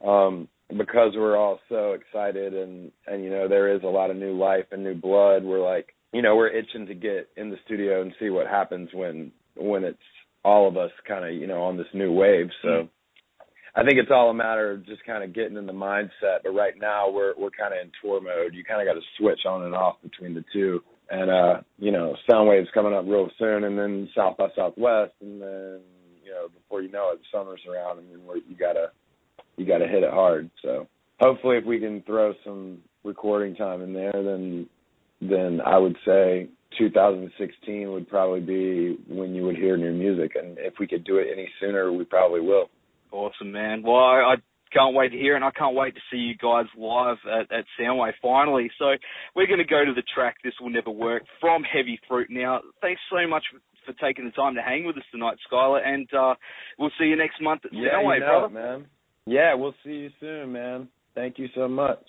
um, 0.06 0.48
because 0.76 1.12
we're 1.14 1.36
all 1.36 1.58
so 1.68 1.92
excited, 1.92 2.54
and 2.54 2.90
and 3.06 3.24
you 3.24 3.30
know, 3.30 3.48
there 3.48 3.74
is 3.74 3.82
a 3.82 3.88
lot 3.88 4.10
of 4.10 4.16
new 4.16 4.36
life 4.36 4.66
and 4.70 4.84
new 4.84 4.94
blood. 4.94 5.44
We're 5.44 5.64
like, 5.64 5.94
you 6.12 6.22
know, 6.22 6.36
we're 6.36 6.48
itching 6.48 6.86
to 6.86 6.94
get 6.94 7.28
in 7.36 7.50
the 7.50 7.56
studio 7.64 8.02
and 8.02 8.12
see 8.20 8.30
what 8.30 8.46
happens 8.46 8.90
when 8.92 9.32
when 9.56 9.84
it's 9.84 9.98
all 10.44 10.68
of 10.68 10.76
us 10.76 10.92
kind 11.06 11.24
of, 11.24 11.32
you 11.32 11.46
know, 11.46 11.62
on 11.62 11.76
this 11.76 11.86
new 11.94 12.12
wave. 12.12 12.48
So. 12.62 12.68
Mm-hmm 12.68 12.86
I 13.78 13.84
think 13.84 13.98
it's 13.98 14.10
all 14.10 14.28
a 14.28 14.34
matter 14.34 14.72
of 14.72 14.84
just 14.86 15.04
kind 15.04 15.22
of 15.22 15.32
getting 15.32 15.56
in 15.56 15.66
the 15.66 15.72
mindset. 15.72 16.42
But 16.42 16.50
right 16.50 16.74
now 16.76 17.10
we're 17.10 17.34
we're 17.38 17.50
kind 17.50 17.72
of 17.72 17.78
in 17.80 17.92
tour 18.02 18.20
mode. 18.20 18.54
You 18.54 18.64
kind 18.64 18.80
of 18.80 18.92
got 18.92 18.98
to 18.98 19.06
switch 19.16 19.40
on 19.46 19.64
and 19.64 19.74
off 19.74 19.96
between 20.02 20.34
the 20.34 20.44
two. 20.52 20.80
And 21.10 21.30
uh, 21.30 21.60
you 21.78 21.92
know, 21.92 22.16
Soundwave's 22.28 22.70
coming 22.74 22.92
up 22.92 23.04
real 23.06 23.30
soon, 23.38 23.64
and 23.64 23.78
then 23.78 24.08
South 24.16 24.36
by 24.36 24.48
Southwest, 24.56 25.12
and 25.20 25.40
then 25.40 25.80
you 26.24 26.30
know, 26.30 26.48
before 26.52 26.82
you 26.82 26.90
know 26.90 27.12
it, 27.12 27.20
summer's 27.32 27.60
around, 27.70 27.98
and 27.98 28.08
then 28.10 28.20
you 28.48 28.56
gotta 28.56 28.90
you 29.58 29.66
gotta 29.66 29.86
hit 29.86 30.02
it 30.02 30.10
hard. 30.10 30.50
So 30.62 30.86
hopefully, 31.20 31.56
if 31.56 31.64
we 31.64 31.80
can 31.80 32.02
throw 32.02 32.32
some 32.44 32.78
recording 33.04 33.54
time 33.54 33.82
in 33.82 33.92
there, 33.92 34.12
then 34.12 34.68
then 35.20 35.60
I 35.64 35.78
would 35.78 35.96
say 36.06 36.48
2016 36.78 37.90
would 37.90 38.08
probably 38.08 38.40
be 38.40 38.98
when 39.08 39.34
you 39.34 39.44
would 39.44 39.56
hear 39.56 39.76
new 39.76 39.92
music, 39.92 40.32
and 40.36 40.56
if 40.58 40.74
we 40.78 40.86
could 40.86 41.04
do 41.04 41.16
it 41.16 41.28
any 41.32 41.48
sooner, 41.60 41.92
we 41.92 42.04
probably 42.04 42.40
will. 42.40 42.68
Awesome, 43.10 43.52
man. 43.52 43.82
Well, 43.82 43.96
I, 43.96 44.34
I 44.34 44.36
can't 44.72 44.94
wait 44.94 45.10
to 45.12 45.18
hear 45.18 45.32
it, 45.32 45.36
and 45.36 45.44
I 45.44 45.50
can't 45.50 45.74
wait 45.74 45.94
to 45.94 46.00
see 46.12 46.18
you 46.18 46.36
guys 46.36 46.66
live 46.76 47.16
at, 47.26 47.50
at 47.50 47.64
Soundwave 47.80 48.12
finally. 48.20 48.70
So 48.78 48.92
we're 49.34 49.46
going 49.46 49.58
to 49.58 49.64
go 49.64 49.84
to 49.84 49.94
the 49.94 50.02
track 50.14 50.36
"This 50.44 50.52
Will 50.60 50.70
Never 50.70 50.90
Work" 50.90 51.22
from 51.40 51.62
Heavy 51.62 51.98
Fruit. 52.06 52.28
Now, 52.30 52.60
thanks 52.82 53.00
so 53.10 53.26
much 53.26 53.44
for, 53.50 53.92
for 53.92 53.98
taking 53.98 54.26
the 54.26 54.30
time 54.32 54.54
to 54.54 54.62
hang 54.62 54.84
with 54.84 54.96
us 54.96 55.04
tonight, 55.10 55.38
Schuylar, 55.46 55.78
and 55.78 56.06
uh, 56.12 56.34
we'll 56.78 56.92
see 56.98 57.06
you 57.06 57.16
next 57.16 57.40
month 57.40 57.62
at 57.64 57.72
yeah, 57.72 57.94
Soundwave, 57.94 58.14
you 58.14 58.20
know 58.20 58.48
brother. 58.48 58.58
It, 58.58 58.78
man. 58.78 58.86
Yeah, 59.28 59.52
we'll 59.52 59.74
see 59.84 59.90
you 59.90 60.10
soon, 60.20 60.52
man. 60.52 60.88
Thank 61.14 61.38
you 61.38 61.48
so 61.54 61.68
much. 61.68 62.02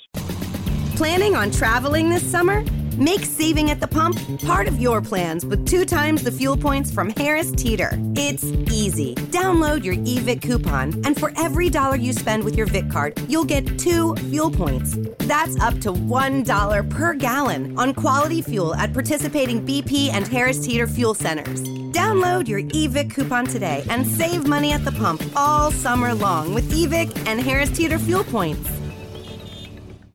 Planning 0.95 1.35
on 1.35 1.51
traveling 1.51 2.09
this 2.09 2.23
summer? 2.23 2.63
Make 2.97 3.25
saving 3.25 3.71
at 3.71 3.81
the 3.81 3.87
pump 3.87 4.17
part 4.41 4.69
of 4.69 4.79
your 4.79 5.01
plans 5.01 5.45
with 5.45 5.67
two 5.67 5.83
times 5.83 6.23
the 6.23 6.31
fuel 6.31 6.55
points 6.55 6.91
from 6.91 7.09
Harris 7.11 7.51
Teeter. 7.51 7.91
It's 8.15 8.45
easy. 8.71 9.15
Download 9.15 9.83
your 9.83 9.95
eVic 9.95 10.41
coupon, 10.41 10.93
and 11.05 11.19
for 11.19 11.33
every 11.35 11.69
dollar 11.69 11.97
you 11.97 12.13
spend 12.13 12.43
with 12.45 12.55
your 12.55 12.67
Vic 12.67 12.89
card, 12.89 13.21
you'll 13.27 13.45
get 13.45 13.77
two 13.77 14.15
fuel 14.15 14.49
points. 14.49 14.97
That's 15.19 15.59
up 15.59 15.79
to 15.81 15.91
$1 15.91 16.89
per 16.89 17.13
gallon 17.15 17.77
on 17.77 17.93
quality 17.93 18.41
fuel 18.41 18.75
at 18.75 18.93
participating 18.93 19.65
BP 19.65 20.09
and 20.09 20.25
Harris 20.25 20.59
Teeter 20.59 20.87
fuel 20.87 21.13
centers. 21.13 21.78
Download 21.91 22.47
your 22.47 22.61
eVic 22.61 23.15
coupon 23.15 23.47
today 23.47 23.83
and 23.89 24.05
save 24.05 24.47
money 24.47 24.71
at 24.71 24.85
the 24.85 24.91
pump 24.91 25.23
all 25.35 25.71
summer 25.71 26.13
long 26.13 26.53
with 26.53 26.71
eVic 26.71 27.27
and 27.27 27.39
Harris 27.39 27.71
Teeter 27.71 27.97
fuel 27.97 28.23
points. 28.23 28.69